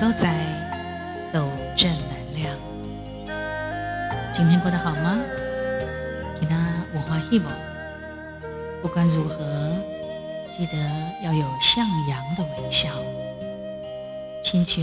[0.00, 0.32] 所在
[1.30, 1.46] 都
[1.76, 2.56] 正能量。
[4.32, 5.18] 今天过得好吗？
[6.40, 6.56] 给他
[6.94, 7.50] 我欢喜不？
[8.80, 9.36] 不管如何，
[10.56, 10.78] 记得
[11.22, 12.88] 要有向阳的微笑，
[14.42, 14.82] 亲像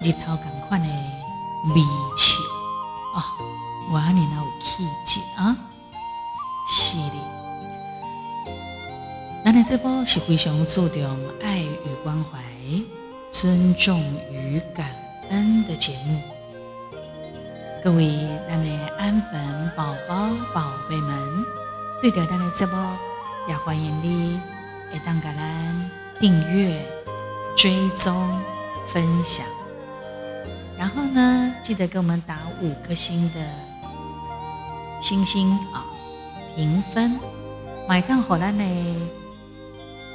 [0.00, 1.80] 日头赶快的微
[2.16, 2.38] 笑
[3.16, 3.20] 哦，
[3.90, 5.56] 我你那有气质啊，
[6.70, 8.54] 是的。
[9.44, 11.02] 咱的这波是非常注重
[11.42, 12.38] 爱与关怀、
[13.38, 14.88] 尊重与感
[15.28, 16.18] 恩的节目。
[17.84, 21.44] 各位咱的安粉宝宝、宝贝们，
[22.00, 22.78] 对着咱的直播
[23.46, 24.40] 也欢迎你，
[24.90, 26.82] 来当给咱订阅、
[27.54, 28.26] 追踪、
[28.88, 29.44] 分享。
[30.78, 33.40] 然后呢，记得给我们打五颗星的
[35.02, 35.84] 星星啊，
[36.54, 37.20] 评分。
[37.86, 38.64] 买看好咱的。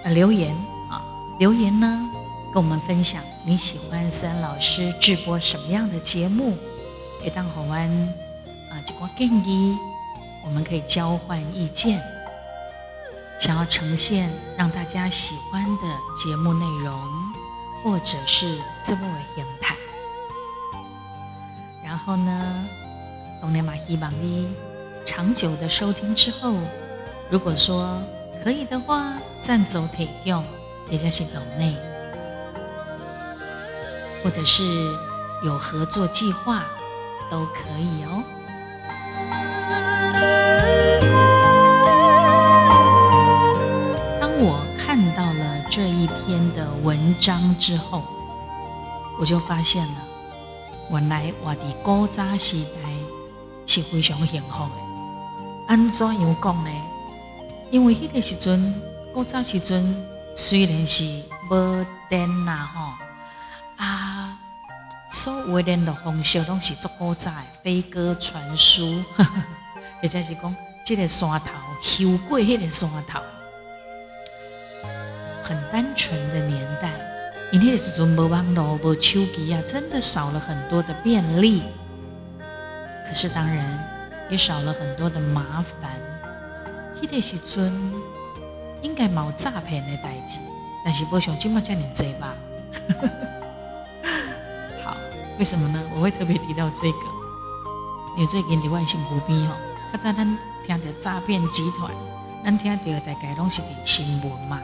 [0.09, 0.56] 留言
[0.90, 1.06] 啊，
[1.38, 2.09] 留言呢，
[2.54, 6.58] 跟我们分享你喜欢思安老师直播什么样的节目？
[7.24, 7.90] 给当好玩
[8.70, 9.78] 啊，就光建议，
[10.44, 12.02] 我们可以交换意见。
[13.40, 15.84] 想要呈现让大家喜欢的
[16.16, 16.94] 节目内容，
[17.84, 19.76] 或者是这么为形态。
[21.84, 22.66] 然后呢，
[23.40, 24.48] 东年马希望你
[25.06, 26.56] 长久的收听之后，
[27.30, 27.98] 如果说。
[28.44, 30.44] 可以的话，赞助提供，
[30.90, 31.78] 也就是岛内，
[34.24, 34.64] 或者是
[35.44, 36.64] 有合作计划，
[37.30, 38.24] 都可以哦。
[44.20, 48.04] 当我看到了这一篇的文章之后，
[49.20, 49.94] 我就发现了，
[50.92, 52.90] 原来我的古早时代
[53.66, 54.72] 是非常幸福的。
[55.68, 56.70] 安怎样讲呢？
[57.72, 58.74] 因为迄个时阵，
[59.14, 59.96] 古早时阵
[60.36, 61.04] 虽然是
[61.50, 62.92] 无电呐吼，
[65.24, 67.30] 所有联络方式拢是足古早，
[67.62, 69.04] 飞鸽传书，
[70.02, 71.46] 或者是讲这个山头
[71.80, 73.20] 修过迄个山头，
[75.44, 76.92] 很单纯的年代。
[77.52, 81.62] 因迄个时阵无网络、无手机啊，真的少了很多的便利，
[83.08, 85.92] 可是当然也少了很多的麻烦。
[87.00, 87.72] 迄个时阵
[88.81, 90.40] 应该冇诈骗的代志，
[90.84, 92.34] 但是不想这么叫你做吧。
[95.41, 95.81] 为什么呢？
[95.96, 97.00] 我会特别提到这个，
[98.16, 99.56] 因为最近的外星湖边吼，
[99.91, 101.91] 较早咱听到诈骗集团，
[102.46, 104.59] 咱听到大概拢是伫新闻嘛，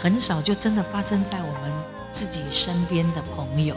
[0.00, 1.72] 很少就真的发生在我们
[2.10, 3.76] 自己身边的朋友。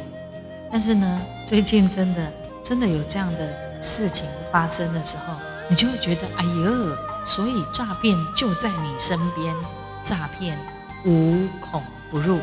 [0.72, 2.34] 但是呢，最近真的
[2.64, 5.36] 真的有这样的事情发生的时候，
[5.70, 6.98] 你就会觉得，哎呦！
[7.24, 9.56] 所以诈骗就在你身边，
[10.02, 10.58] 诈骗
[11.06, 12.40] 无孔不入，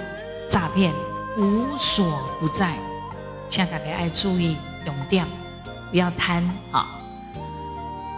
[0.49, 0.95] 诈骗
[1.37, 2.79] 无所不在。
[3.53, 5.27] 现在大家爱注意用电，
[5.91, 6.87] 不要贪啊，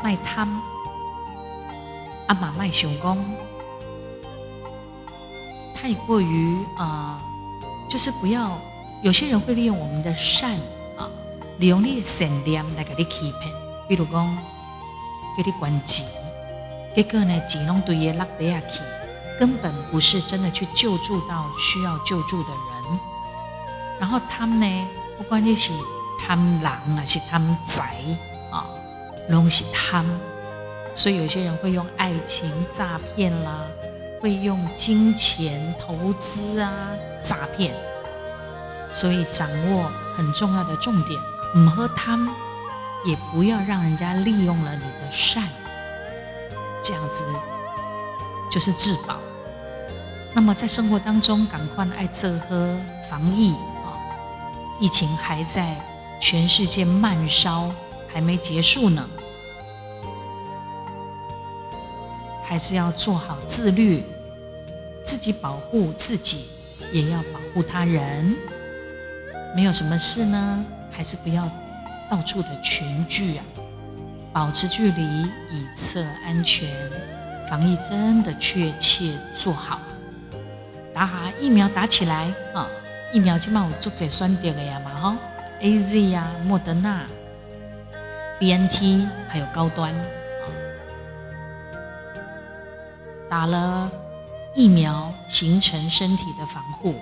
[0.00, 0.48] 卖贪，
[2.28, 3.18] 阿妈卖熊工，
[5.74, 7.20] 太过于啊，
[7.90, 8.56] 就是不要。
[9.02, 10.52] 有些人会利用我们的善
[10.96, 11.10] 啊，
[11.58, 13.52] 利用你的善良来给你欺骗，
[13.88, 14.38] 比如讲
[15.36, 16.04] 给你关机。
[16.94, 18.84] 结果呢，钱拢对伊落底下去，
[19.40, 23.00] 根本不是真的去救助到需要救助的人。
[23.98, 25.72] 然后他们呢，不管你是
[26.20, 27.96] 贪狼还是贪财
[28.50, 28.66] 啊，
[29.28, 30.04] 拢是贪。
[30.94, 33.62] 所以有些人会用爱情诈骗啦，
[34.20, 36.70] 会用金钱投资啊
[37.22, 37.74] 诈骗。
[38.92, 41.20] 所以掌握很重要的重点，
[41.56, 42.28] 唔喝贪，
[43.04, 45.42] 也不要让人家利用了你的善。
[46.82, 47.24] 这样子
[48.50, 49.16] 就是自保。
[50.32, 52.76] 那么在生活当中，赶快爱这喝
[53.10, 53.54] 防疫！
[54.80, 55.76] 疫情还在
[56.20, 57.70] 全世界慢烧，
[58.12, 59.08] 还没结束呢，
[62.42, 64.04] 还是要做好自律，
[65.04, 66.46] 自己保护自己，
[66.92, 68.36] 也要保护他人。
[69.54, 71.48] 没有什么事呢，还是不要
[72.10, 73.44] 到处的群聚啊。
[74.32, 76.68] 保持距离，以测安全。
[77.48, 79.78] 防疫真的确切做好，
[80.92, 82.66] 打好疫苗打起来啊！
[83.14, 85.16] 疫苗起码我做这酸点的呀嘛哈
[85.60, 87.06] ，A Z 呀、莫德纳、
[88.40, 89.94] B N T 还有高端，
[93.30, 93.88] 打了
[94.56, 96.96] 疫苗形成身体的防护。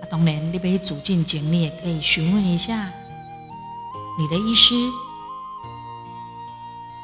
[0.00, 2.88] 啊，当然你被主进前，你也可以询问一下
[4.16, 4.76] 你的医师。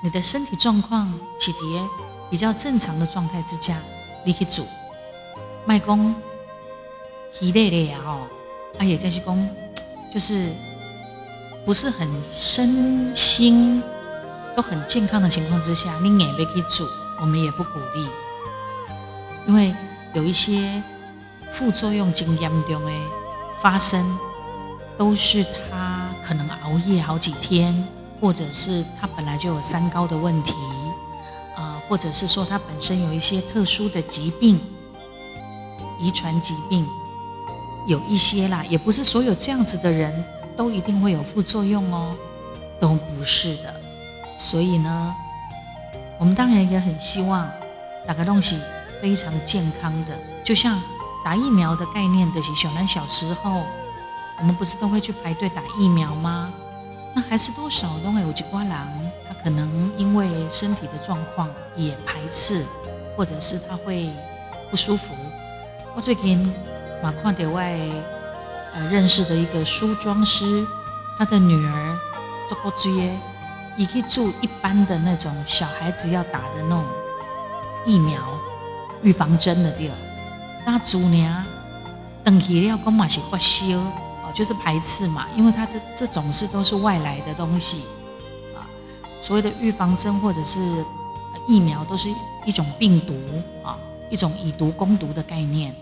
[0.00, 1.60] 你的身体状况，起跌
[2.30, 3.76] 比较正常的状态之下，
[4.22, 4.64] 你去煮，
[5.64, 6.14] 卖讲
[7.40, 8.20] 鱼类的呀吼，
[8.78, 9.48] 啊也就是讲，
[10.12, 10.52] 就是
[11.64, 13.82] 不是很身心
[14.54, 16.86] 都很健康的情况之下，你也别去煮，
[17.20, 18.08] 我们也不鼓励，
[19.46, 19.74] 因为
[20.14, 20.82] 有一些
[21.52, 22.92] 副作用经严重的
[23.60, 24.02] 发生，
[24.96, 27.86] 都是他可能熬夜好几天，
[28.20, 30.52] 或者是他本来就有三高的问题。
[31.56, 34.58] 啊或者是说他本身有一些特殊的疾病，
[36.00, 36.84] 遗传疾病
[37.86, 40.24] 有一些啦，也不是所有这样子的人
[40.56, 42.14] 都一定会有副作用哦，
[42.80, 43.74] 都不是的。
[44.38, 45.14] 所以呢，
[46.18, 47.50] 我们当然也很希望
[48.06, 48.58] 打个东西
[49.00, 50.80] 非常健康的，就像
[51.24, 52.40] 打疫苗的概念的。
[52.56, 53.62] 小南小时候，
[54.38, 56.52] 我们不是都会去排队打疫苗吗？
[57.14, 58.88] 那还是多少都会有几瓜狼。
[59.42, 62.64] 可能因为身体的状况也排斥，
[63.14, 64.10] 或者是他会
[64.70, 65.14] 不舒服。
[65.94, 66.50] 我最近
[67.04, 67.78] 马矿点外
[68.72, 70.66] 呃认识的一个梳妆师，
[71.18, 71.98] 他的女儿
[72.48, 73.12] 做过接，
[73.76, 76.82] 也可以做一般的那种小孩子要打的那种
[77.84, 78.22] 疫苗
[79.02, 79.94] 预防针的地儿。
[80.64, 81.44] 那主娘
[82.24, 87.82] 等起要跟马是发烧哦，就是排斥嘛，因为他这这种是都是外来的东西
[88.56, 88.64] 啊。
[89.20, 90.58] 所谓的预防针或者是
[91.46, 92.08] 疫苗，都是
[92.46, 93.12] 一种病毒
[93.62, 93.76] 啊，
[94.08, 95.76] 一种以毒攻毒的概念。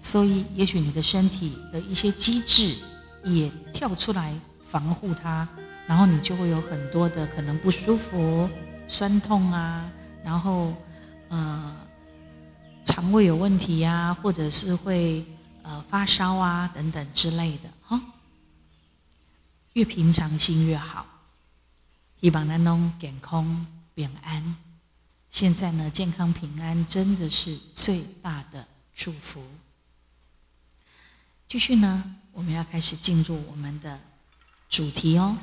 [0.00, 2.76] 所以，也许你的身体的一些机制
[3.24, 5.48] 也跳出来防护它，
[5.86, 8.48] 然后你就会有很多的可能不舒服、
[8.86, 9.90] 酸痛啊，
[10.22, 10.74] 然后
[11.28, 11.76] 呃
[12.84, 15.24] 肠胃有问题呀，或者是会
[15.62, 18.00] 呃发烧啊等等之类的哈。
[19.72, 21.04] 越平常心越好。
[22.20, 24.56] 希望咱拢健康平安。
[25.30, 29.42] 现在呢，健康平安真的是最大的祝福。
[31.48, 32.02] 继续呢，
[32.32, 33.96] 我们要开始进入我们的
[34.68, 35.36] 主题哦。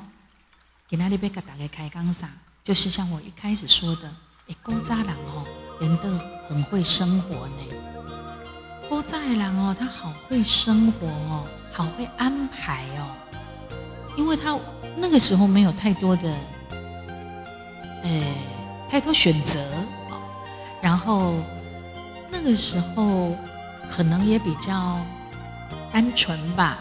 [0.86, 2.28] 给那里边给大家开刚上，
[2.62, 4.14] 就是像我一开始说的，
[4.48, 5.46] 哎，高扎郎哦，
[5.80, 6.10] 人都
[6.46, 7.56] 很会生活呢。
[8.90, 13.08] 高扎郎哦，他好会生活哦，好会安排哦，
[14.14, 14.58] 因为他
[14.98, 16.36] 那个时候没有太多的。
[18.02, 18.36] 哎，
[18.90, 19.58] 太多选择
[20.82, 21.34] 然后
[22.30, 23.34] 那个时候
[23.90, 25.00] 可能也比较
[25.94, 26.80] 单纯吧。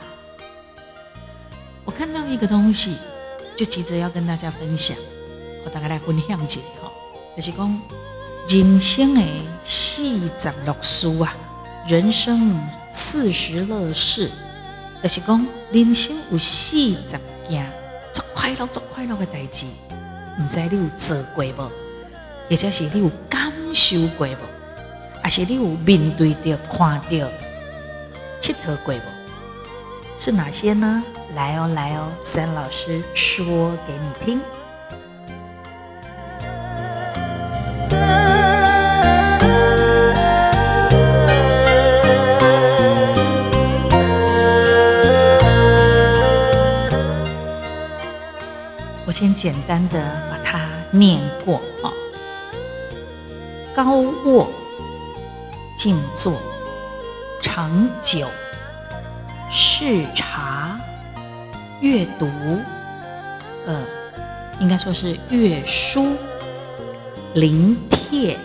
[1.86, 2.98] 我看到一个东西，
[3.56, 4.98] 就急着要跟大家分享，
[5.64, 6.92] 我大概来分享一下哈，
[7.38, 7.82] 就是讲
[8.48, 9.22] 人生的
[9.64, 11.36] 四十六事啊，
[11.88, 12.60] 人生
[12.92, 14.32] 四十乐事，
[15.04, 17.72] 就是讲人生有四十件
[18.12, 19.68] 做快乐、做快乐的代志。
[20.40, 21.72] 唔知你有做过无，
[22.50, 24.38] 或者是你有感受过无，
[25.22, 27.30] 还是你有面对着、看到、
[28.44, 29.00] 佚佗过无？
[30.20, 31.02] 是哪些呢？
[31.34, 34.42] 来哦，来哦，三老师说给你听。
[49.16, 51.94] 先简单的把它念过啊，
[53.74, 54.50] 高卧
[55.78, 56.34] 静坐，
[57.54, 57.70] 长
[58.02, 58.28] 久。
[59.52, 60.76] 视察
[61.82, 62.28] 阅读，
[63.68, 63.80] 呃，
[64.60, 66.16] 应该说是阅书，
[67.36, 68.40] 临帖，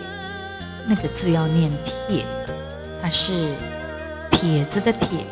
[0.85, 2.23] 那个字要念帖，
[3.01, 3.51] 它是
[4.29, 5.25] 帖子的帖，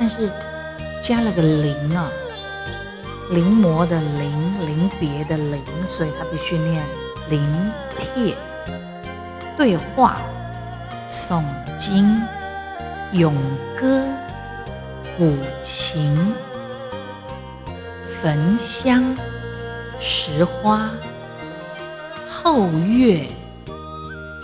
[0.00, 0.30] 但是
[1.02, 2.08] 加了个临啊。
[3.32, 6.82] 临摹的临，临别的临，所以他必须念
[7.28, 7.46] 临
[7.98, 8.34] 帖。
[9.58, 10.16] 对话、
[11.10, 11.44] 诵
[11.76, 12.18] 经、
[13.12, 13.34] 咏
[13.76, 14.04] 歌、
[15.16, 16.16] 古琴、
[18.08, 19.16] 焚香、
[20.00, 20.90] 拾花、
[22.28, 23.26] 后月、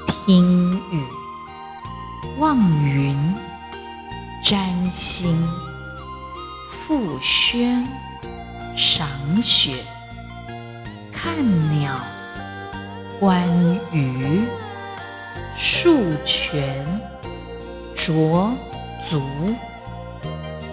[0.08, 1.04] 听雨、
[2.38, 3.16] 望云、
[4.42, 5.36] 占星、
[6.68, 7.86] 复轩。
[8.76, 9.06] 赏
[9.40, 9.76] 雪、
[11.12, 11.32] 看
[11.78, 11.96] 鸟、
[13.20, 13.48] 观
[13.92, 14.40] 鱼、
[15.56, 16.84] 漱泉、
[18.12, 18.52] 濯
[19.08, 19.22] 足、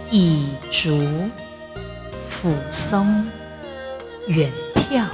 [0.10, 1.30] 倚竹、
[2.28, 3.26] 俯松、
[4.28, 5.06] 远眺、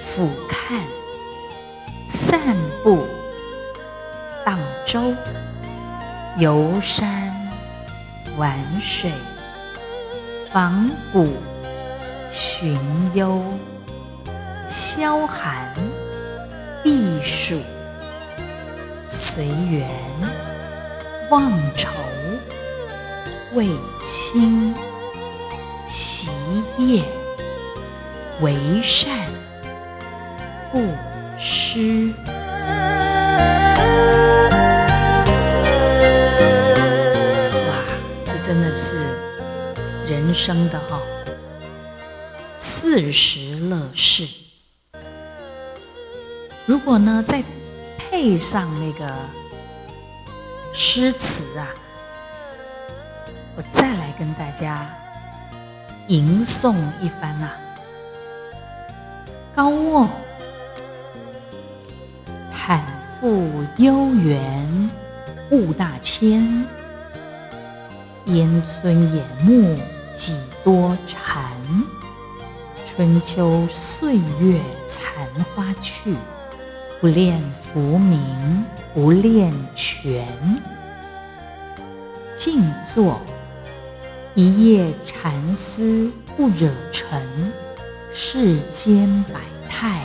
[0.00, 0.80] 俯瞰、
[2.08, 2.40] 散
[2.82, 3.04] 步、
[4.44, 5.14] 荡舟、
[6.38, 7.32] 游山、
[8.36, 9.10] 玩水、
[10.50, 11.28] 访古。
[12.38, 12.78] 寻
[13.14, 13.42] 幽、
[14.68, 15.72] 消寒、
[16.82, 17.58] 避暑、
[19.08, 19.88] 随缘，
[21.28, 21.88] 忘愁
[23.54, 23.68] 为
[24.04, 24.74] 清，
[25.88, 26.30] 习
[26.78, 27.02] 业
[28.40, 29.10] 为善，
[30.70, 30.80] 不
[31.40, 32.12] 失。
[37.66, 37.84] 哇，
[38.26, 38.96] 这真的是
[40.06, 41.00] 人生的哈
[42.60, 44.28] 四时乐事。
[46.66, 47.42] 如果呢，再
[47.98, 49.12] 配上那个
[50.78, 51.68] 诗词啊，
[53.56, 54.86] 我再来跟大家
[56.06, 57.56] 吟诵一番啊。
[59.54, 60.06] 高卧，
[62.52, 62.84] 坦
[63.18, 64.90] 腹幽园
[65.50, 66.66] 物大千，
[68.26, 69.78] 烟村野木
[70.14, 71.52] 几多禅。
[72.84, 75.02] 春秋岁月残
[75.54, 76.14] 花去。
[77.00, 78.64] 不恋浮名，
[78.96, 80.26] 不恋泉。
[82.34, 83.20] 静坐，
[84.34, 87.20] 一夜禅思不惹尘。
[88.14, 90.00] 世间百态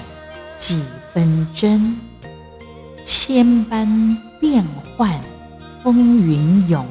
[0.57, 0.83] 几
[1.13, 1.95] 分真？
[3.05, 4.61] 千般变
[4.97, 5.21] 幻
[5.81, 6.85] 风云涌。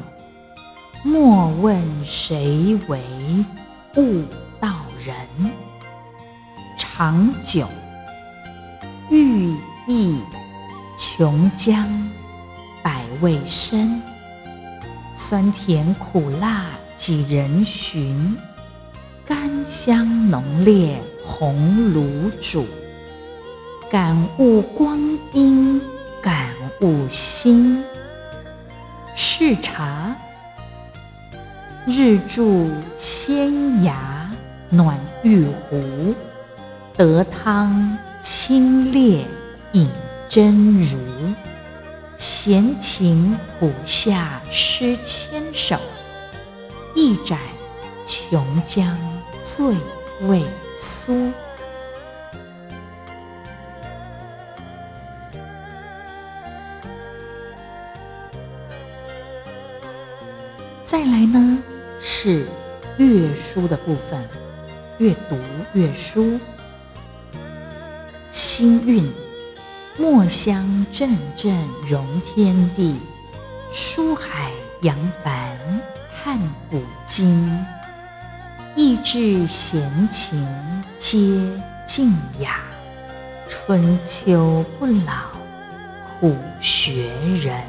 [1.03, 3.03] 莫问谁为
[3.97, 4.25] 悟
[4.59, 4.71] 道
[5.05, 5.15] 人。
[6.79, 7.67] 长久，
[9.11, 9.50] 欲。
[11.21, 11.85] 忆琼浆，
[12.83, 14.01] 百味生，
[15.15, 16.65] 酸甜苦辣
[16.97, 18.39] 几人寻？
[19.27, 22.65] 甘香浓烈红炉煮，
[23.91, 24.99] 感悟光
[25.35, 25.79] 阴，
[26.23, 26.49] 感
[26.81, 27.85] 悟心。
[29.15, 30.17] 试茶，
[31.87, 34.31] 日柱仙崖
[34.71, 36.15] 暖玉壶，
[36.97, 39.23] 得汤清冽。
[39.73, 39.89] 饮
[40.31, 40.97] 真如，
[42.17, 45.77] 闲情谱下诗千首，
[46.95, 47.37] 一盏
[48.07, 48.95] 琼浆
[49.43, 49.75] 醉
[50.29, 50.45] 未
[50.77, 51.33] 苏。
[60.85, 61.59] 再来呢，
[62.01, 62.47] 是
[62.99, 64.25] 阅书的部分，
[64.99, 65.37] 阅读
[65.73, 66.39] 阅书，
[68.31, 69.13] 心韵。
[69.99, 71.53] 墨香阵阵
[71.89, 72.97] 融天地，
[73.73, 74.51] 书海
[74.83, 75.59] 扬帆
[76.15, 76.39] 叹
[76.71, 77.67] 古今。
[78.77, 80.47] 意志闲情
[80.97, 81.19] 皆
[81.85, 82.61] 静雅，
[83.49, 85.13] 春秋不老
[86.21, 87.11] 苦学
[87.43, 87.61] 人。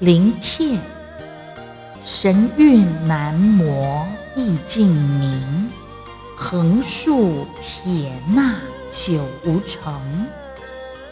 [0.00, 0.78] 临帖，
[2.02, 4.88] 神韵难磨意境
[5.20, 5.70] 明，
[6.34, 8.54] 横竖撇捺
[8.88, 9.92] 久无成。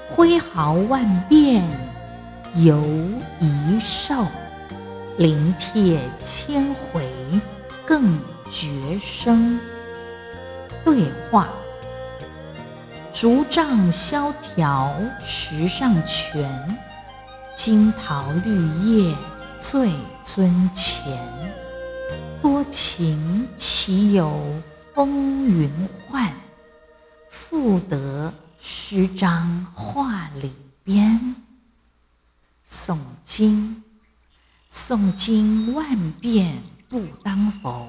[0.08, 1.62] 挥毫万变
[2.54, 2.80] 犹
[3.40, 4.26] 一兽，
[5.18, 7.06] 临帖千回
[7.84, 9.58] 更觉生。
[10.84, 11.48] 对话：
[13.12, 16.78] 竹杖萧条石上泉，
[17.54, 19.14] 金桃绿叶
[19.56, 19.90] 最
[20.22, 21.18] 尊前。
[22.40, 24.40] 多情岂有
[24.94, 25.70] 风云
[26.08, 26.32] 幻？
[27.28, 28.32] 复得。
[28.68, 30.50] 诗章画里
[30.82, 31.36] 边，
[32.66, 33.84] 诵经，
[34.68, 37.86] 诵经万遍不当佛，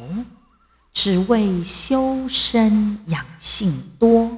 [0.94, 4.30] 只为修身养性多。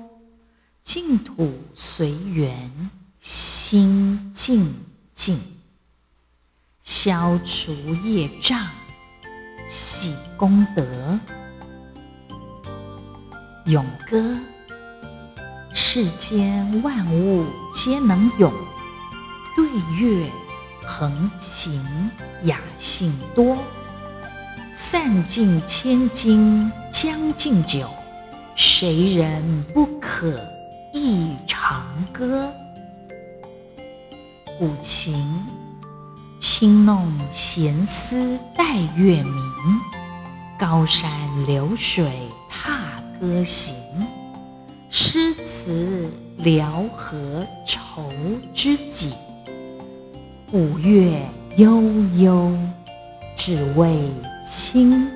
[0.81, 4.73] 净土随缘，心静
[5.11, 5.37] 静，
[6.83, 7.73] 消除
[8.05, 8.65] 业障，
[9.69, 11.19] 喜功德，
[13.65, 14.39] 咏歌。
[15.71, 18.51] 世间万物皆能咏，
[19.55, 19.67] 对
[19.99, 20.27] 月
[20.83, 21.85] 恒情
[22.43, 23.55] 雅兴多。
[24.73, 27.87] 散尽千金将进酒，
[28.55, 30.39] 谁人不可
[30.91, 32.51] 一长歌？
[34.57, 35.23] 古琴
[36.39, 39.33] 轻弄弦丝待月明，
[40.57, 41.09] 高山
[41.45, 42.11] 流水
[42.49, 43.75] 踏歌行。
[44.91, 48.11] 诗词聊合愁
[48.55, 49.13] 知己，
[50.51, 51.21] 五月
[51.57, 51.79] 悠
[52.17, 52.51] 悠，
[53.35, 53.99] 只为
[54.43, 55.07] 清。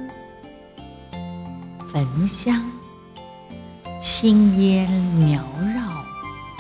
[1.92, 2.64] 焚香，
[4.00, 4.88] 青烟
[5.18, 5.40] 缭
[5.74, 6.06] 绕，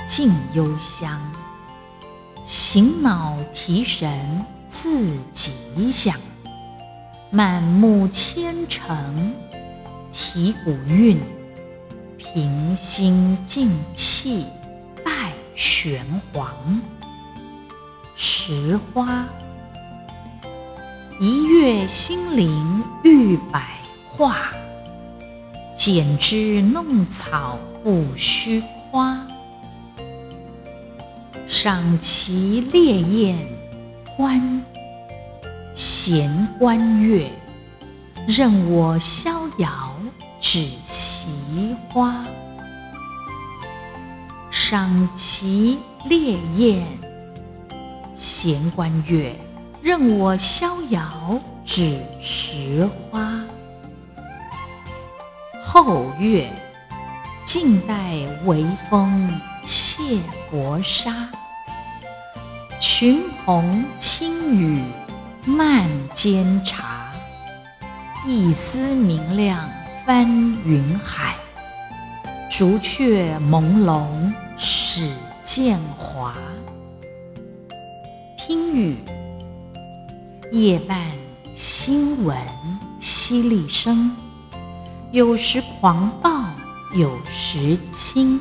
[0.08, 1.22] 尽幽香。
[2.48, 6.20] 醒脑提神自吉祥，
[7.29, 9.32] 满目千城
[10.12, 11.20] 提古韵。
[12.24, 14.46] 平心静气
[15.03, 16.50] 拜玄黄，
[18.15, 19.25] 时花。
[21.20, 23.77] 一月心灵玉百
[24.10, 24.38] 花，
[25.75, 29.20] 剪枝弄草不须夸。
[31.48, 33.38] 赏其烈焰
[34.18, 34.65] 观
[35.75, 37.30] 闲观月，
[38.27, 39.94] 任我逍遥
[40.42, 41.30] 指其
[41.74, 42.24] 花。
[44.51, 46.86] 赏其烈焰
[48.15, 49.36] 闲观月。
[49.82, 51.03] 任我逍遥
[51.65, 53.38] 指时花。
[55.62, 56.50] 后月，
[57.44, 58.13] 静待
[58.46, 59.30] 微风
[59.65, 61.27] 卸薄纱。
[62.80, 64.82] 群蓬轻雨
[65.46, 67.12] 漫煎茶。
[68.25, 69.70] 一丝明亮
[70.06, 70.25] 翻
[70.65, 71.36] 云海。
[72.55, 74.05] 竹雀朦胧
[74.60, 75.10] 始
[75.41, 76.36] 见华。
[78.38, 78.95] 听雨。
[80.51, 81.01] 夜半
[81.55, 82.38] 新闻
[83.01, 84.15] 淅沥声，
[85.12, 86.43] 有时狂暴，
[86.93, 88.39] 有时清。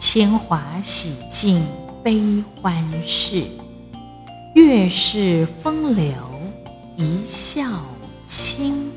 [0.00, 1.64] 铅华洗尽
[2.02, 3.44] 悲欢事，
[4.56, 6.12] 月是风流
[6.96, 7.62] 一笑
[8.26, 8.90] 倾。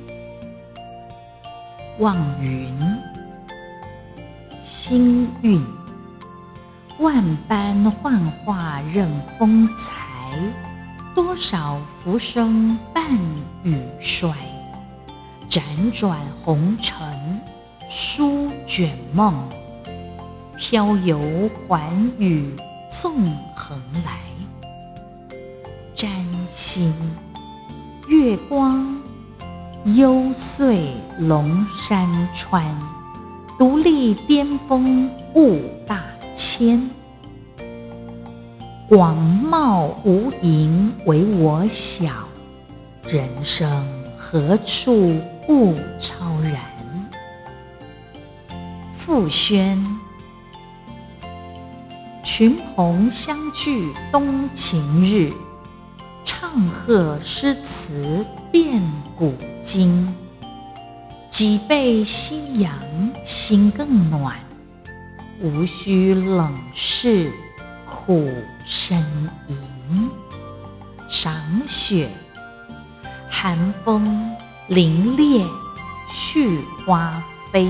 [2.00, 2.75] 望云
[4.70, 5.66] 星韵，
[7.00, 9.10] 万般幻化任
[9.40, 9.96] 风采。
[11.16, 13.02] 多少浮生半
[13.64, 14.30] 雨衰，
[15.50, 15.62] 辗
[15.98, 17.00] 转红尘
[17.90, 19.34] 书卷梦，
[20.58, 21.80] 飘游寰
[22.20, 22.54] 宇
[22.90, 23.14] 纵
[23.56, 24.20] 横来。
[25.96, 26.12] 占
[26.46, 26.94] 星
[28.10, 28.86] 月光，
[29.86, 30.77] 幽邃
[31.20, 32.66] 龙山川，
[33.57, 36.03] 独立巅峰雾大
[36.35, 36.87] 千。
[38.87, 39.17] 广
[39.50, 42.11] 袤无垠唯我小，
[43.07, 43.67] 人生
[44.15, 46.61] 何处不超然？
[48.93, 49.83] 傅轩，
[52.24, 55.33] 群朋相聚冬晴日，
[56.24, 58.83] 唱和诗词遍
[59.15, 60.13] 古今。
[61.29, 62.74] 几背夕阳
[63.24, 64.35] 心更暖，
[65.42, 67.31] 无需冷室。
[67.90, 68.29] 苦
[68.66, 69.01] 呻
[69.48, 69.57] 吟，
[71.09, 71.33] 赏
[71.66, 72.09] 雪，
[73.29, 74.35] 寒风
[74.70, 75.48] 凛冽，
[76.09, 77.68] 絮花飞。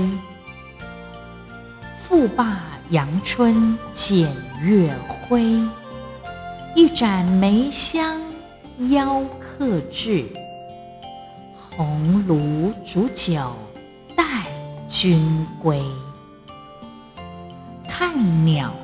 [1.98, 4.28] 复罢阳春剪
[4.62, 5.44] 月辉，
[6.74, 8.20] 一盏梅香
[8.90, 10.24] 邀客至。
[11.78, 13.54] 红炉煮酒
[14.16, 14.24] 待
[14.88, 15.80] 君归。
[17.88, 18.74] 看鸟。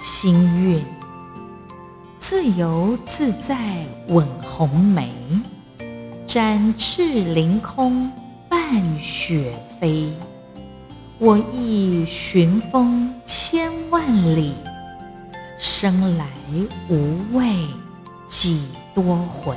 [0.00, 0.84] 新韵，
[2.18, 3.56] 自由自在
[4.06, 5.12] 吻红梅，
[6.24, 8.10] 展翅凌空
[8.48, 8.60] 伴
[9.00, 10.12] 雪飞。
[11.18, 14.54] 我亦寻风千万里，
[15.58, 16.26] 生来
[16.88, 17.56] 无畏
[18.28, 19.56] 几多回。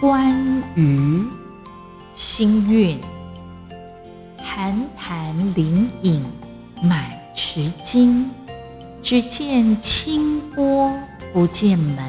[0.00, 1.24] 关于
[2.14, 3.00] 心韵，
[4.36, 6.22] 寒潭灵隐
[6.82, 7.16] 满。
[7.38, 8.30] 池金，
[9.02, 10.90] 只见清波
[11.34, 12.02] 不见门。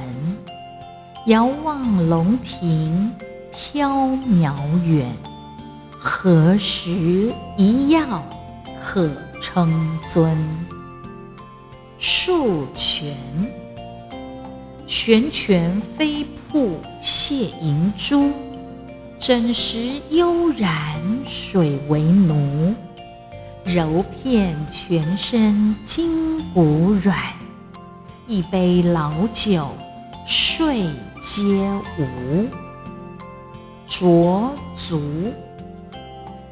[1.25, 3.13] 遥望龙庭
[3.53, 5.05] 缥缈远，
[5.91, 8.23] 何时一曜
[8.81, 10.37] 可称尊？
[11.99, 13.17] 树泉，
[14.87, 18.31] 悬泉飞瀑泻银珠，
[19.19, 22.73] 枕石悠然水为奴。
[23.65, 27.17] 揉片全身筋骨软，
[28.27, 29.67] 一杯老酒
[30.25, 30.85] 睡
[31.19, 31.69] 皆
[31.99, 32.47] 无。
[33.89, 35.01] 濯足，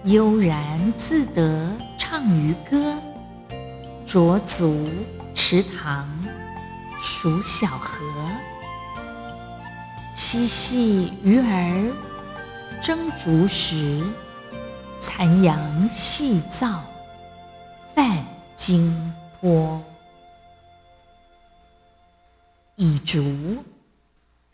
[0.03, 2.97] 悠然自得唱渔歌。
[4.05, 4.89] 濯足
[5.33, 6.05] 池塘
[7.07, 8.03] 属小河，
[10.15, 11.93] 嬉戏鱼儿
[12.81, 14.03] 争逐时，
[14.99, 16.81] 残阳细照。
[17.93, 19.79] 泛金波，
[22.75, 23.63] 倚竹。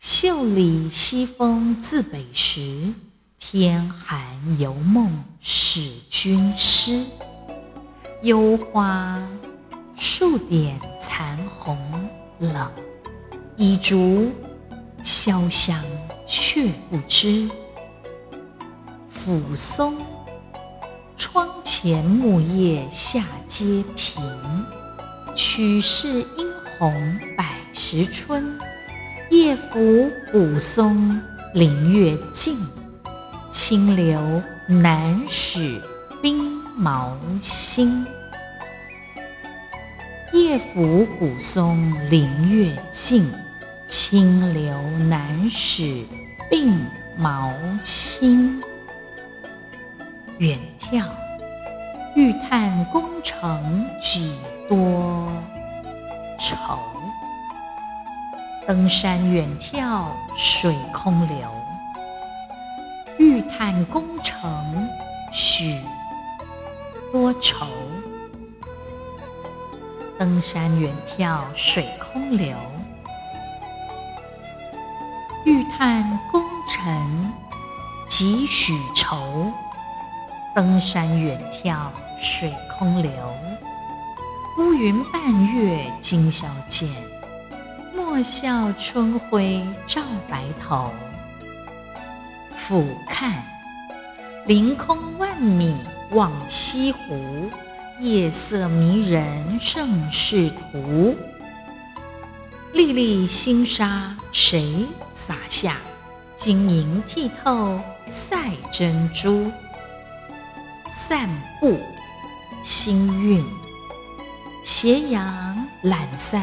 [0.02, 2.94] 袖里西风自北时，
[3.40, 4.20] 天寒
[4.60, 7.06] 犹梦使君诗。
[8.22, 9.18] 幽花
[9.96, 11.78] 数点残红
[12.42, 12.72] 冷，
[13.56, 14.32] 倚竹
[15.04, 15.80] 潇湘
[16.26, 17.48] 却不知。
[19.10, 19.96] 抚松。
[21.16, 24.20] 窗前木叶下阶平，
[25.36, 28.60] 曲是殷红百时春，
[29.30, 31.22] 夜抚古松
[31.54, 32.58] 林月静，
[33.52, 35.80] 清流难使
[36.24, 38.04] 冰毛心。
[40.34, 43.30] 夜伏古松林月静，
[43.86, 44.74] 清流
[45.10, 46.06] 难使
[46.50, 46.74] 鬓
[47.18, 48.62] 毛新。
[50.38, 51.04] 远眺，
[52.16, 54.34] 欲叹功成几
[54.70, 55.30] 多
[56.40, 56.78] 愁。
[58.66, 60.06] 登山远眺
[60.38, 61.46] 水空流，
[63.18, 64.88] 欲叹功成
[65.34, 65.78] 许
[67.12, 67.68] 多愁。
[70.22, 72.56] 登山远眺水空流，
[75.48, 77.34] 欲叹功成
[78.08, 79.52] 几许愁。
[80.54, 81.88] 登山远眺
[82.22, 83.12] 水空流，
[84.60, 86.88] 乌云半月今宵见，
[87.96, 90.92] 莫笑春晖照白头。
[92.56, 93.32] 俯瞰，
[94.46, 95.76] 凌空万米
[96.12, 97.50] 望西湖。
[98.02, 101.16] 夜色迷人胜视图，
[102.74, 105.78] 粒粒星沙谁洒下？
[106.36, 109.52] 晶莹剔透赛珍珠。
[110.90, 111.80] 散步，
[112.64, 113.46] 心韵，
[114.64, 116.42] 斜阳懒散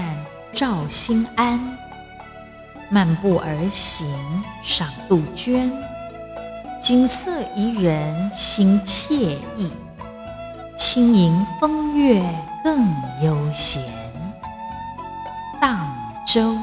[0.54, 1.58] 照心安。
[2.88, 4.06] 漫步而行
[4.62, 5.72] 赏杜鹃，
[6.80, 9.72] 景色宜人心惬意。
[10.78, 12.22] 轻吟风月
[12.62, 12.86] 更
[13.20, 13.82] 悠闲，
[15.60, 15.76] 荡
[16.24, 16.56] 舟。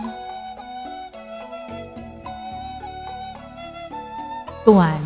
[4.63, 5.01] 短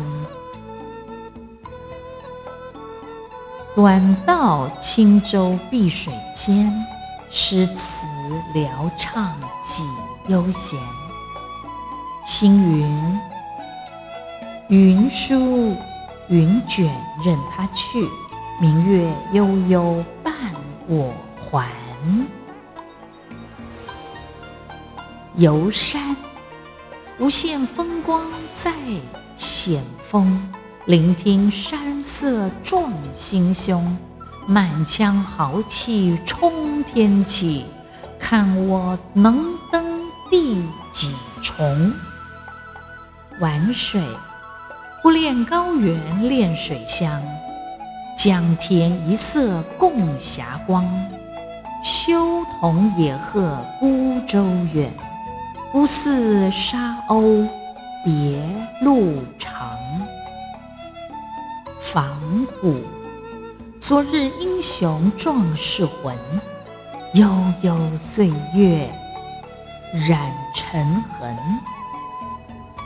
[3.74, 6.72] 短道轻舟碧水间，
[7.30, 8.06] 诗词
[8.54, 9.82] 聊畅几
[10.28, 10.78] 悠闲。
[12.24, 13.20] 星云
[14.68, 15.76] 云舒
[16.28, 16.86] 云卷
[17.24, 18.08] 任它去。
[18.60, 20.34] 明月悠悠伴
[20.86, 21.14] 我
[21.50, 21.66] 还，
[25.34, 26.14] 游山，
[27.18, 28.70] 无限风光在
[29.34, 30.46] 险峰，
[30.84, 33.96] 聆听山色壮心胸，
[34.46, 37.64] 满腔豪气冲天起，
[38.18, 41.94] 看我能登第几重。
[43.40, 44.02] 玩水，
[45.02, 47.22] 不恋高原恋水乡。
[48.16, 50.84] 江天一色共霞光，
[51.82, 54.44] 修同野鹤孤舟
[54.74, 54.92] 远，
[55.72, 57.48] 不似沙鸥
[58.04, 58.42] 别
[58.82, 59.58] 路长。
[61.78, 62.06] 仿
[62.60, 62.76] 古，
[63.78, 66.14] 昨日英雄壮士魂，
[67.14, 67.26] 悠
[67.62, 68.86] 悠岁月
[70.06, 71.36] 染尘痕。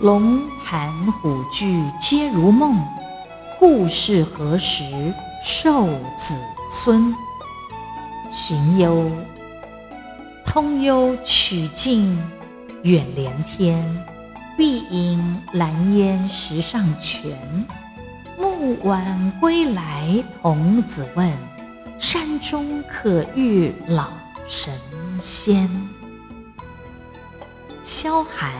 [0.00, 2.80] 龙盘虎踞皆如梦。
[3.66, 4.84] 故事何时
[5.42, 5.86] 受
[6.18, 7.14] 子孙？
[8.30, 9.10] 寻幽，
[10.44, 12.14] 通幽曲径
[12.82, 13.82] 远连天，
[14.54, 17.34] 碧影蓝烟石上泉。
[18.38, 21.32] 暮晚归来童子问：
[21.98, 24.08] 山中可遇老
[24.46, 24.74] 神
[25.18, 25.66] 仙？
[27.82, 28.52] 萧寒，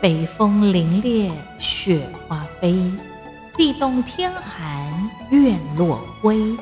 [0.00, 2.90] 北风凛冽雪花飞。
[3.54, 6.56] 地冻天寒院落归，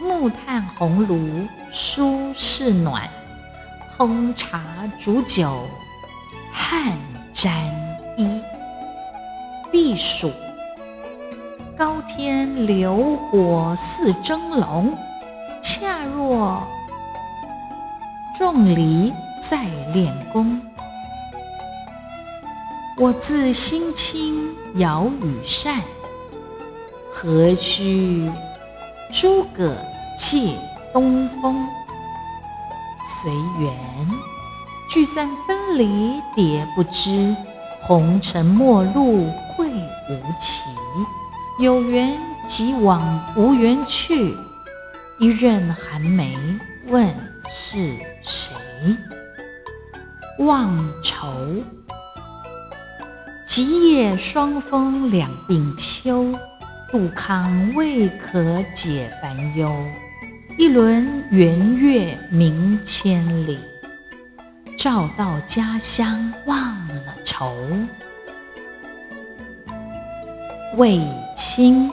[0.00, 3.08] 木炭红炉舒适暖，
[3.96, 4.62] 烹茶
[4.96, 5.66] 煮酒
[6.52, 6.96] 汗
[7.32, 7.52] 沾
[8.16, 8.40] 衣。
[9.72, 10.30] 避暑，
[11.76, 14.96] 高天流火似蒸笼，
[15.60, 16.62] 恰若
[18.38, 20.60] 仲离在练功。
[22.96, 25.80] 我自心清遥与善。
[27.12, 28.30] 何须
[29.12, 29.76] 诸葛
[30.16, 30.54] 借
[30.92, 31.66] 东风？
[33.22, 33.74] 随缘
[34.88, 37.34] 聚散分离迭不知，
[37.82, 40.62] 红尘陌路会无期。
[41.58, 44.34] 有缘即往，无缘去。
[45.18, 46.34] 一任寒梅
[46.86, 47.06] 问
[47.48, 48.54] 是谁？
[50.38, 51.26] 忘愁，
[53.46, 56.34] 极夜霜风两鬓秋。
[56.92, 59.72] 杜康未可解烦忧，
[60.58, 63.60] 一轮圆月明千里。
[64.76, 67.54] 照到家乡忘了愁。
[70.76, 71.00] 卫
[71.36, 71.92] 青，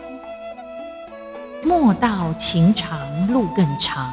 [1.63, 4.11] 莫道情长路更长，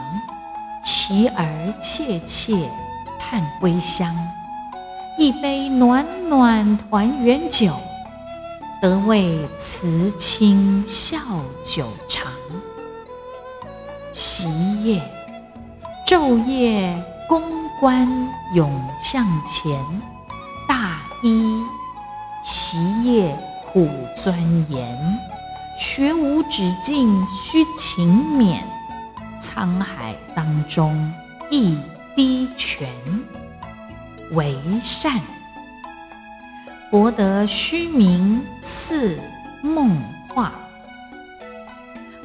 [0.84, 2.54] 妻儿切切
[3.18, 4.14] 盼归乡，
[5.16, 7.72] 一杯暖暖团圆酒，
[8.84, 11.16] 得谓慈亲笑
[11.62, 12.30] 久长。
[14.12, 15.02] 习夜，
[16.06, 17.40] 昼夜公
[17.80, 18.06] 关
[18.54, 18.70] 涌
[19.00, 19.74] 向前，
[20.68, 21.64] 大一
[22.44, 24.38] 习业苦钻
[24.70, 25.18] 研，
[25.78, 28.60] 学无止境须勤勉，
[29.40, 31.10] 沧海当中
[31.48, 31.78] 一
[32.14, 32.86] 滴泉，
[34.32, 35.18] 为善
[36.94, 39.18] 博得虚名似
[39.60, 40.52] 梦话，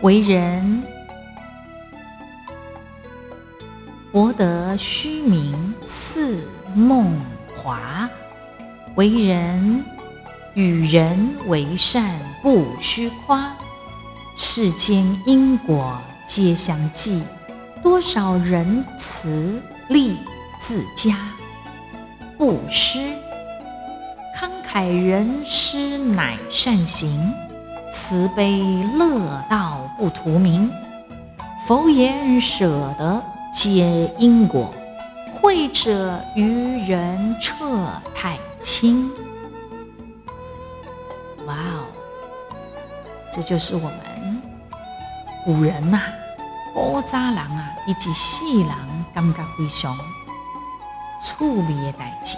[0.02, 0.84] 为人
[4.12, 7.20] 博得虚名似梦
[7.58, 8.08] 华，
[8.94, 9.84] 为人。
[10.54, 13.56] 与人为善不虚夸，
[14.36, 17.24] 世间因果皆相继，
[17.82, 20.18] 多少仁慈利
[20.60, 21.18] 自家。
[22.38, 23.00] 布施
[24.70, 27.34] 慷慨仁施乃善行，
[27.92, 28.62] 慈悲
[28.96, 30.72] 乐道不图名。
[31.66, 33.20] 佛言舍得
[33.52, 34.72] 皆因果，
[35.34, 39.10] 慧者愚人彻太清。
[41.48, 41.86] 哇哦，
[43.34, 44.42] 这就是我们
[45.46, 46.00] 古人呐，
[46.76, 48.70] 古早人啊，以及细人
[49.16, 49.98] 感觉非常
[51.20, 52.38] 趣味的代志，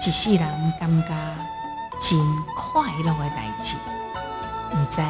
[0.00, 1.08] 一世人感觉
[2.00, 2.18] 真
[2.56, 3.76] 快乐的代志，
[4.74, 5.00] 唔知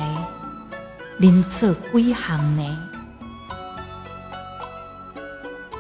[1.21, 2.79] 恁做几行呢？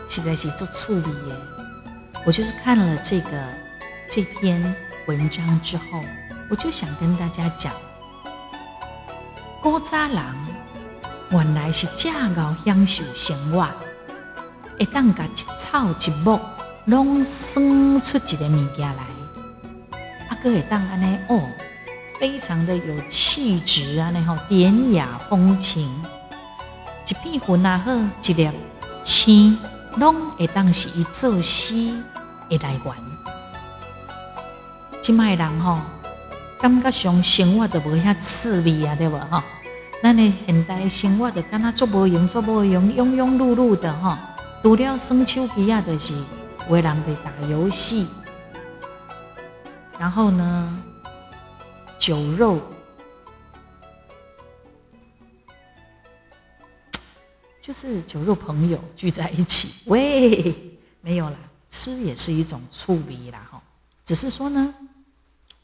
[0.09, 1.41] 实在是做趣味的。
[2.27, 3.31] 我就是看了这个
[4.11, 4.75] 这篇
[5.07, 5.85] 文章之后。
[6.51, 7.71] 我就想跟大家讲，
[9.63, 10.19] 古早人
[11.29, 13.69] 原来是正熬享受生活，
[14.79, 16.41] 会当甲一草一木
[16.89, 19.03] 拢生出一个物件来，
[20.27, 21.39] 啊，个会当安尼哦，
[22.19, 25.87] 非常的有气质啊，然后典雅风情，
[27.07, 28.51] 一片云啊好，一粒
[29.05, 29.59] 星
[29.99, 31.75] 拢会当是伊作诗
[32.49, 32.95] 的来源，
[35.03, 35.79] 即卖人吼。
[36.59, 39.43] 感觉上生活都无遐滋味啊，对无吼？
[40.03, 44.17] 咱的现代生活就敢若足无用，足无用，庸庸碌碌的吼。
[44.63, 46.15] 除了耍手机啊，就是
[46.69, 48.07] 有人得打游戏，
[49.99, 50.83] 然后呢，
[51.99, 52.61] 酒肉，
[57.61, 60.55] 就是酒肉朋友聚在一起，喂，
[61.01, 61.37] 没有啦，
[61.71, 63.61] 吃也是一种趣味啦，吼。
[64.05, 64.75] 只是说呢，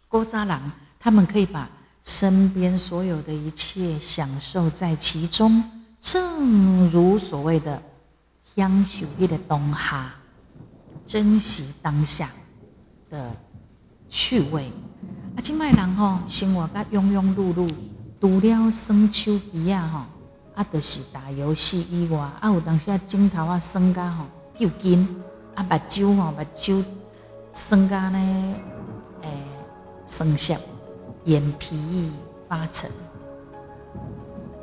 [0.09, 0.73] 古早人。
[0.99, 1.69] 他们可以把
[2.03, 5.63] 身边所有的一切享受在其中，
[6.01, 7.83] 正如所谓的
[8.57, 10.15] 享受一的当下，
[11.07, 12.29] 珍惜当下
[13.11, 13.31] 的
[14.09, 14.71] 趣味。
[15.37, 17.69] 啊，今麦人吼生活甲庸庸碌碌，
[18.21, 24.25] 除了耍手机啊吼，啊，就是打游戏以外，啊，有当时啊镜头啊耍甲吼
[24.59, 25.23] 又紧，
[25.55, 26.85] 啊，目睭吼目睭
[27.53, 28.55] 耍甲呢，
[29.23, 29.29] 诶，
[30.07, 30.55] 生涩。
[31.25, 32.13] 眼皮
[32.47, 32.91] 发沉。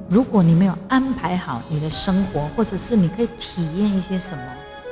[0.08, 4.44] 如果你没有安排好你的生活，或者是你可以体验一些什么，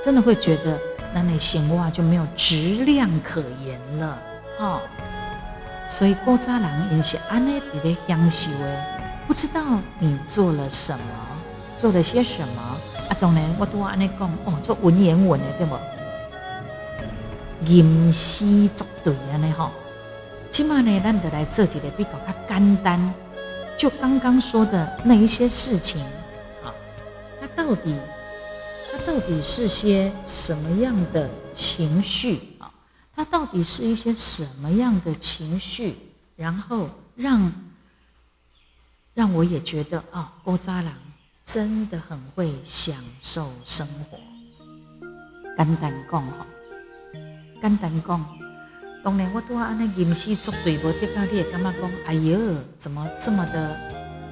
[0.03, 0.79] 真的会觉得
[1.13, 4.17] 那你闲话就没有质量可言了，
[4.59, 4.81] 哦。
[5.87, 8.79] 所以郭渣郎也是安内底的享受诶，
[9.27, 9.61] 不知道
[9.97, 10.99] 你做了什么，
[11.75, 13.17] 做了些什么啊？
[13.19, 15.75] 当然，我都安内讲哦，做文言文诶对不？
[17.65, 19.71] 吟诗作对安尼吼。
[20.51, 23.13] 起码呢，咱得来做几个比较较简单，
[23.75, 26.01] 就刚刚说的那一些事情，
[26.63, 26.73] 啊，
[27.41, 27.95] 那到底，
[28.99, 32.71] 到底是些什么样的情绪啊？
[33.15, 35.95] 它到底是一些什么样的情绪？
[36.35, 37.51] 然后让，
[39.13, 40.93] 让我也觉得啊，郭扎郎
[41.43, 44.17] 真的很会享受生活。
[45.57, 46.47] 简单讲哈，
[47.61, 48.39] 简单讲。
[49.03, 52.39] 当年我拄啊安尼吟诗作对，无得到你也感觉讲，哎哟，
[52.77, 53.77] 怎么这么的，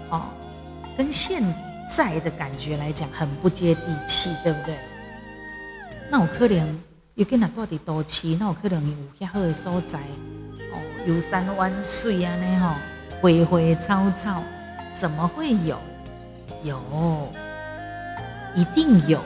[0.09, 0.29] 哦，
[0.97, 1.41] 跟现
[1.89, 4.75] 在的感觉来讲很不接地气，对不对？
[6.09, 6.79] 那我可能
[7.15, 12.75] 又跟那住伫都市，那我可能有遐好的所在，哦，游山玩水啊，那吼，
[13.21, 14.43] 花花草草，
[14.99, 15.77] 怎么会有？
[16.63, 16.79] 有，
[18.55, 19.21] 一定有，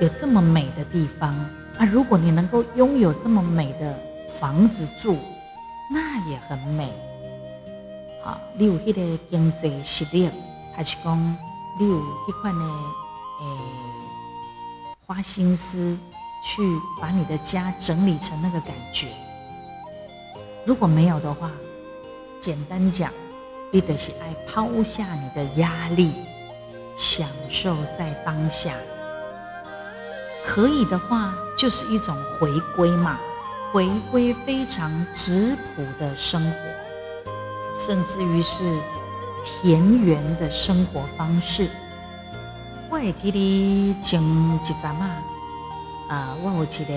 [0.00, 1.34] 有这么美的地方
[1.78, 1.84] 啊！
[1.90, 3.94] 如果你能够拥有这么美的。
[4.38, 5.16] 房子住，
[5.90, 6.92] 那也很美。
[8.22, 10.28] 好，你有迄个经济实力，
[10.74, 11.36] 还是讲
[11.78, 12.64] 你有一款呢
[13.40, 13.46] 诶
[15.06, 15.96] 花心思
[16.42, 16.62] 去
[17.00, 19.08] 把你的家整理成那个感觉。
[20.64, 21.50] 如果没有的话，
[22.40, 23.12] 简单讲，
[23.70, 26.14] 你得是爱抛下你的压力，
[26.96, 28.72] 享受在当下。
[30.46, 33.18] 可以的话，就是一种回归嘛，
[33.72, 36.56] 回归非常质朴的生活，
[37.78, 38.64] 甚至于是
[39.62, 41.68] 田园的生活方式。
[42.90, 45.22] 我会记得前一阵啊，
[46.08, 46.94] 啊，我有一个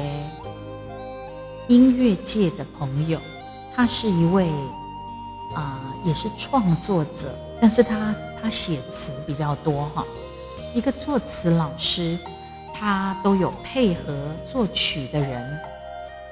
[1.68, 3.20] 音乐界的朋友，
[3.76, 4.50] 他是一位
[5.56, 10.04] 啊，也是创作者，但是他他写词比较多哈，
[10.74, 12.18] 一个作词老师，
[12.74, 14.14] 他都有配合
[14.46, 15.60] 作曲的人。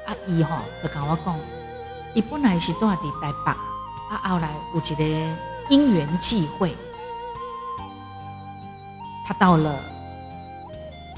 [0.06, 1.38] 阿姨哈，就跟我讲，
[2.14, 3.52] 伊本来是住在台北，
[4.10, 5.04] 啊，后来有一个
[5.70, 6.76] 因缘际会。
[9.26, 9.76] 他到了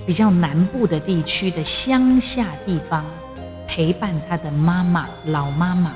[0.05, 3.05] 比较南部的地区的乡下地方，
[3.67, 5.91] 陪伴他的妈妈老妈妈，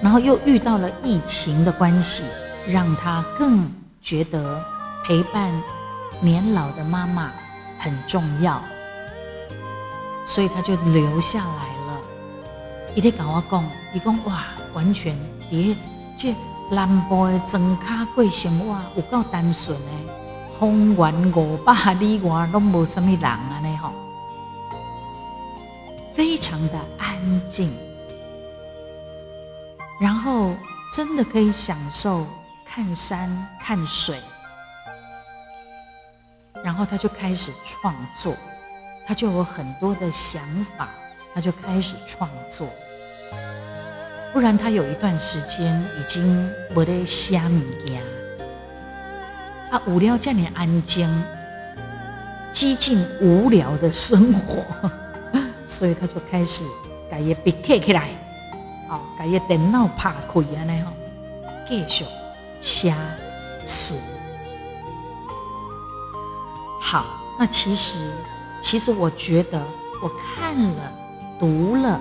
[0.00, 2.22] 然后又遇到了疫情的关系，
[2.68, 3.68] 让他更
[4.00, 4.64] 觉得
[5.04, 5.50] 陪伴
[6.20, 7.32] 年老的妈妈
[7.78, 8.62] 很重要，
[10.24, 12.00] 所以他就留下来了。
[12.94, 15.16] 伊咧跟我讲，伊讲哇，完全
[15.50, 15.74] 伫
[16.16, 16.32] 这
[16.70, 20.20] 南部的庄卡过生活有够单纯的。
[20.58, 23.60] 方圆五百里外都无什么人啊！
[23.62, 23.92] 呢吼，
[26.14, 27.72] 非常的安静，
[29.98, 30.52] 然后
[30.94, 32.26] 真的可以享受
[32.66, 34.20] 看山看水，
[36.62, 38.36] 然后他就开始创作，
[39.06, 40.42] 他就有很多的想
[40.76, 40.90] 法，
[41.34, 42.68] 他就开始创作。
[44.32, 48.00] 不然他有一段时间已经没得写物件。
[49.70, 51.08] 啊，无聊叫你安静、
[52.50, 54.64] 激进、无聊的生活，
[55.66, 56.64] 所以他就开始
[57.10, 58.08] 改业笔刻起来，
[58.88, 60.90] 哦，改业电脑拍开安尼吼，
[61.68, 62.04] 继续
[62.60, 62.94] 写
[63.66, 63.94] 书。
[66.80, 67.04] 好，
[67.38, 68.10] 那其实，
[68.60, 69.62] 其实我觉得，
[70.02, 70.92] 我看了、
[71.38, 72.00] 读了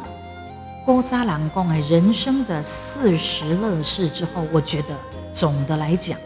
[0.89, 4.95] 郭扎郎公的人生的四十乐事之后，我觉得
[5.31, 6.17] 总的来讲，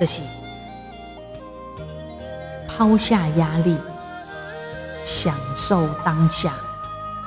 [0.00, 0.22] 这是。
[2.66, 3.76] 抛下压力，
[5.04, 6.50] 享受当下，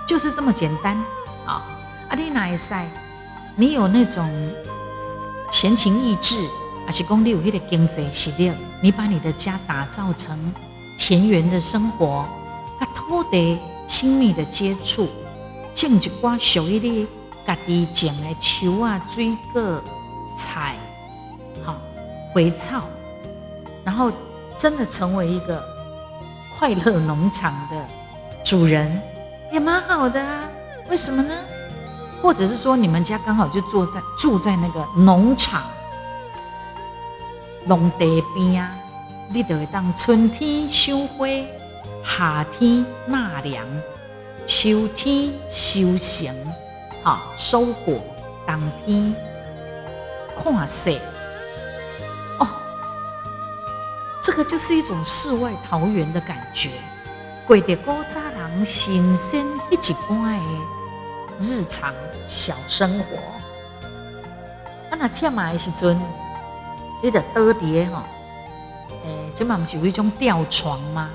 [0.07, 0.97] 就是这么简单
[1.45, 1.63] 啊！
[2.09, 2.83] 阿丽娜塞，
[3.55, 4.27] 你有那种
[5.51, 6.37] 闲情逸致，
[6.87, 10.35] 而且功力有那个经济实力，你把你的家打造成
[10.97, 12.25] 田园的生活，
[12.79, 15.07] 他土地亲密的接触，
[15.73, 17.07] 种一寡属于你
[17.45, 19.81] 家己种的树啊、水果、
[20.35, 20.75] 菜，
[21.63, 21.75] 好
[22.33, 22.83] 回草，
[23.83, 24.11] 然后。
[24.59, 25.63] 真的成为一个
[26.57, 27.85] 快乐农场的
[28.43, 29.01] 主人，
[29.53, 30.49] 也蛮好的啊。
[30.89, 31.33] 为什么呢？
[32.21, 35.63] 或者是说，你们家刚好就住在住在那个农场、
[37.65, 38.69] 农地边啊，
[39.29, 41.25] 你就会当春天收花，
[42.03, 43.65] 夏天纳凉，
[44.49, 46.35] 秋天收成，
[47.03, 48.01] 哈收获，
[48.47, 49.15] 冬天
[50.43, 50.99] 看雪，
[52.39, 52.47] 哦。
[54.19, 56.71] 这个就是一种世外桃源的感觉，
[57.45, 60.43] 过着古早人新鲜一一般的
[61.39, 61.93] 日常
[62.27, 63.17] 小生活。
[64.89, 65.95] 啊，那忝嘛的时阵，
[67.03, 68.01] 你得倒伫吼，
[69.05, 71.07] 诶，这嘛不是有一种吊床吗？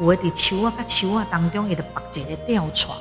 [0.00, 2.98] 有诶伫树啊甲树啊当中，伊得绑一个吊床，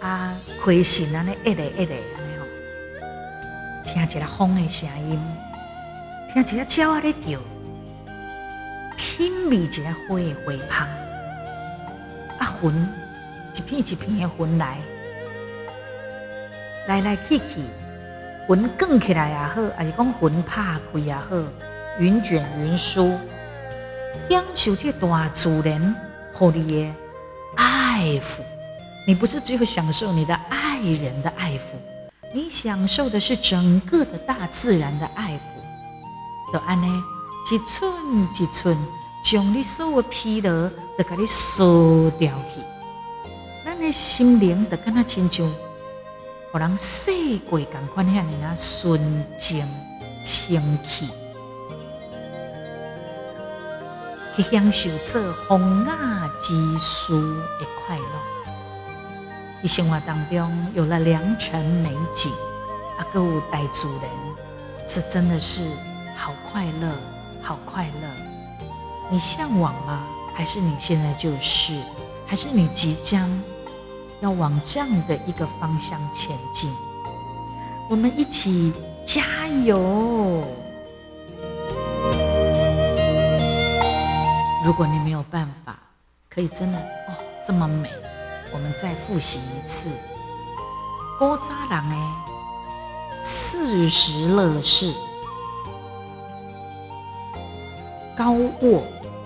[0.00, 2.46] 啊，开心安尼一个一个安尼吼，
[3.84, 5.20] 听一个风的声音。
[6.32, 7.38] 听一只鸟仔咧叫，
[8.96, 10.88] 品味一下花的花香，
[12.38, 12.88] 啊云
[13.54, 14.78] 一片一片的云来，
[16.88, 17.60] 来来去去，
[18.48, 21.36] 云卷起来也好，还是讲云拍开也好，
[21.98, 23.16] 云卷云舒，
[24.28, 25.94] 享受这大自然
[26.32, 26.94] 和你的
[27.56, 28.40] 爱抚。
[29.06, 31.74] 你不是只有享受你的爱人的爱抚，
[32.32, 36.52] 你享受的是整个的大自然的爱抚。
[36.52, 36.86] 就安尼，
[37.50, 37.92] 一寸
[38.38, 38.76] 一寸，
[39.24, 40.50] 将你所有疲劳
[40.96, 42.60] 都给你缩掉去。
[43.64, 45.50] 咱的心灵就跟他亲像，
[46.52, 49.66] 互人洗过共款遐尼啊，纯净
[50.22, 51.08] 清气，
[54.34, 58.04] 去享受这风雅之书的快乐。
[59.60, 62.32] 你生活当中有了良辰美景，
[62.98, 63.20] 啊，各
[63.50, 64.10] 大自然，
[64.88, 65.62] 这真的是。
[66.14, 66.92] 好快乐，
[67.42, 68.08] 好快乐！
[69.10, 70.04] 你向往吗？
[70.36, 71.74] 还是你现在就是？
[72.26, 73.28] 还是你即将
[74.20, 76.70] 要往这样的一个方向前进？
[77.90, 78.72] 我们一起
[79.04, 80.44] 加油！
[84.64, 85.76] 如果你没有办法，
[86.30, 87.90] 可以真的哦这么美，
[88.52, 89.88] 我们再复习一次。
[91.18, 91.96] 高扎郎哎，
[93.24, 94.94] 四时乐事，
[98.16, 98.84] 高卧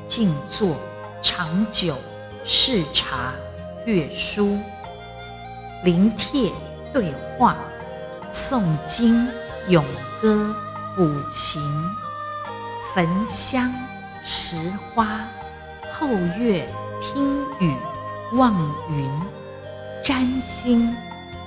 [0.08, 0.74] 静坐，
[1.20, 1.94] 长久
[2.46, 3.34] 视察
[3.84, 4.58] 阅书，
[5.84, 6.50] 临帖
[6.94, 7.56] 对话，
[8.32, 9.28] 诵经
[9.68, 9.84] 咏
[10.22, 10.56] 歌
[10.96, 11.60] 抚琴，
[12.94, 13.70] 焚香。
[14.28, 14.56] 拾
[14.92, 15.20] 花，
[15.92, 16.68] 后月
[17.00, 17.72] 听雨，
[18.32, 18.52] 望
[18.90, 19.08] 云，
[20.04, 20.96] 占星，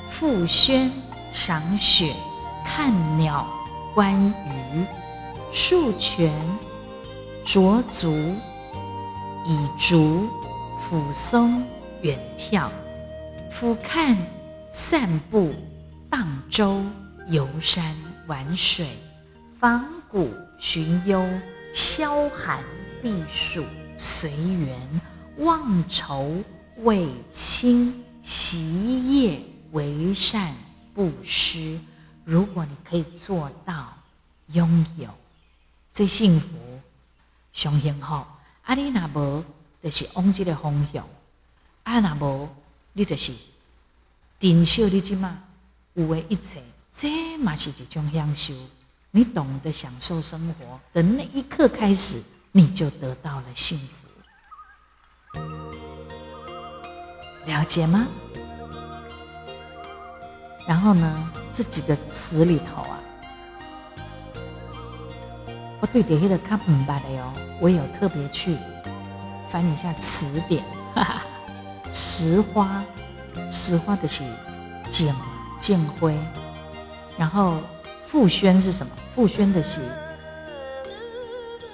[0.07, 0.89] 复轩，
[1.33, 2.15] 赏雪，
[2.65, 3.45] 看鸟，
[3.93, 4.85] 观鱼，
[5.51, 6.33] 竖拳，
[7.43, 8.13] 着足，
[9.45, 10.29] 以竹，
[10.79, 11.61] 抚松，
[12.01, 12.69] 远眺，
[13.51, 14.15] 俯瞰，
[14.71, 15.53] 散步，
[16.09, 16.81] 荡舟，
[17.27, 17.93] 游山
[18.25, 18.87] 玩水，
[19.59, 21.21] 访古寻幽。
[21.73, 22.63] 消寒
[23.01, 23.63] 避暑，
[23.97, 25.01] 随缘
[25.37, 26.43] 忘愁
[26.77, 29.41] 为清，习业
[29.71, 30.55] 为善
[30.93, 31.79] 布施。
[32.25, 33.97] 如果你可以做到
[34.47, 35.09] 拥有
[35.91, 36.57] 最幸福、
[37.53, 38.23] 上幸福，
[38.63, 39.43] 阿你那无
[39.81, 41.07] 就是往这个方向，
[41.83, 42.49] 阿那无
[42.93, 43.33] 你就是
[44.39, 45.43] 珍惜你即嘛
[45.93, 46.63] 有的一切，
[46.93, 48.53] 这嘛是一种享受。
[49.11, 54.07] 你懂得享受生活的那一刻开始，你就得到了幸福。
[57.45, 58.07] 了解吗？
[60.67, 62.99] 然后呢，这几个词里头啊，
[65.81, 68.55] 我对底下的看明白了哟，我有特别去
[69.49, 70.63] 翻一下词典。
[71.91, 72.83] 石花，
[73.49, 74.23] 石花的是
[74.87, 75.11] 剑
[75.59, 76.15] 剑辉，
[77.17, 77.59] 然后。
[78.01, 78.91] 复宣是什么？
[79.13, 79.79] 复宣的是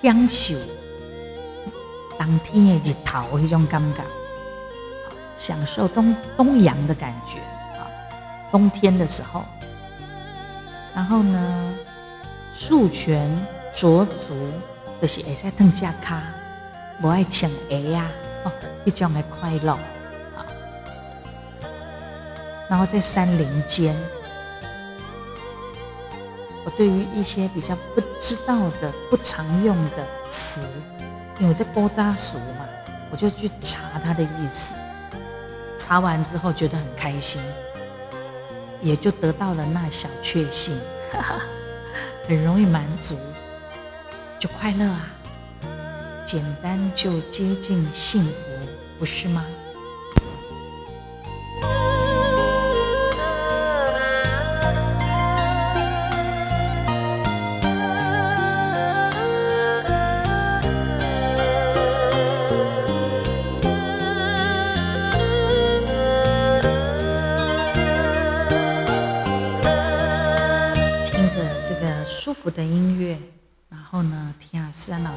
[0.01, 0.55] 享受
[2.17, 4.03] 当天的日头那种感觉，
[5.37, 7.39] 享受东东阳的感觉
[7.77, 7.87] 啊，
[8.51, 9.43] 冬天的时候。
[10.95, 11.73] 然后呢，
[12.55, 13.29] 束拳
[13.73, 14.49] 着足
[15.01, 16.23] 就是会在蹬脚卡，
[17.01, 18.05] 不爱请鞋呀，
[18.45, 18.51] 哦，
[18.85, 20.45] 一种的快乐啊。
[22.69, 23.95] 然后在山林间。
[26.65, 30.61] 我对于一些比较不知道的、不常用的词，
[31.37, 32.65] 因为我在勾扎熟嘛，
[33.11, 34.73] 我就去查它的意思。
[35.77, 37.39] 查完之后觉得很开心，
[38.81, 40.75] 也就得到了那小确幸，
[42.27, 43.15] 很容易满足，
[44.39, 45.07] 就快乐啊！
[46.25, 48.31] 简单就接近幸福，
[48.97, 49.45] 不是吗？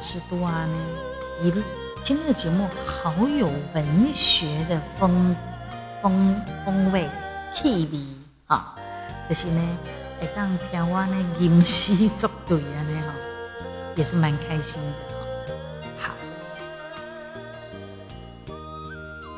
[0.09, 0.73] 下思安老师读啊呢，
[1.43, 1.51] 一
[2.03, 5.35] 今天的节目好有文学的风
[6.01, 7.07] 风风味
[7.53, 7.99] 气味
[8.47, 8.73] 啊，
[9.29, 9.77] 就是呢，
[10.19, 13.13] 会当听我呢吟诗作对啊呢哈，
[13.95, 14.93] 也是蛮开心的
[16.01, 16.09] 哈。
[18.47, 18.51] 好，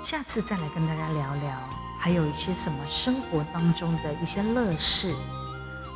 [0.05, 1.69] 下次再来跟大家聊聊，
[1.99, 5.13] 还有一些什么生活当中的一些乐事。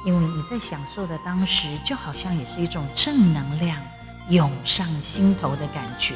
[0.06, 3.82] 因为你在享受的当时，就好像也是一种正能量
[4.30, 6.16] 涌上心头的感觉。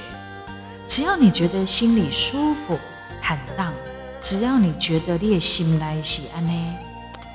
[0.88, 2.80] 只要你觉得心里舒服、
[3.22, 3.72] 坦荡，
[4.20, 6.76] 只要你觉得你的心来是安呢，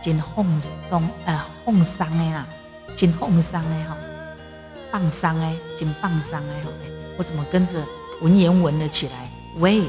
[0.03, 2.47] 真放松，呃，放松的啦，
[2.97, 3.97] 真放松的哈，
[4.91, 6.70] 放松的，真放松的哈。
[7.16, 7.81] 我怎么跟着
[8.22, 9.29] 文言文了起来？
[9.59, 9.85] 喂，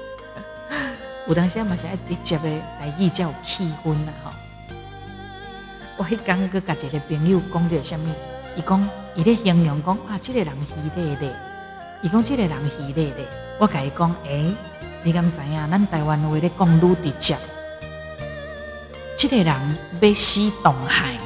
[1.26, 4.34] 有当下嘛是爱直接的来意叫气氛啦哈。
[5.96, 8.14] 我迄刚个甲一个朋友讲着什么？
[8.54, 11.34] 伊讲伊咧形容讲啊，这个人虚咧咧。
[12.02, 13.26] 伊讲这个人虚咧咧。
[13.58, 14.54] 我甲伊讲，诶，
[15.02, 15.70] 你敢知影？
[15.70, 17.36] 咱台湾话咧讲愈直接。
[19.16, 21.18] 这个人要死东海。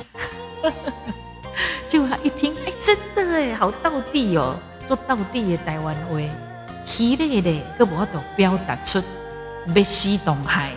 [1.89, 4.57] 就他一听，哎，真的诶，好到底哦，
[4.87, 6.19] 做到底的台湾话，
[6.85, 9.03] 虚咧咧，佮无法度表达出
[9.75, 10.73] 要死东海。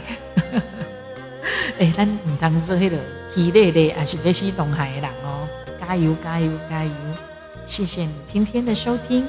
[1.80, 2.98] 诶，咱唔通说迄个。
[3.36, 5.47] 虚咧咧，也是要死东海的人哦，
[5.88, 6.92] 加油，加油，加油！
[7.66, 9.26] 谢谢你今天的收听。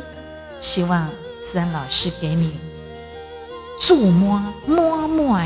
[0.59, 1.09] 希望
[1.41, 2.59] 思恩老师给你
[3.81, 5.39] 注摸摸摸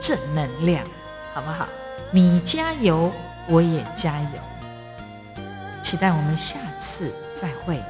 [0.00, 0.82] 正能量，
[1.34, 1.68] 好不好？
[2.10, 3.12] 你加油，
[3.48, 5.44] 我也加油。
[5.82, 7.82] 期待我们下次再会。